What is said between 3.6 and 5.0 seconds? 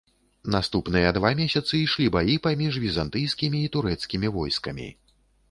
і турэцкімі войскамі.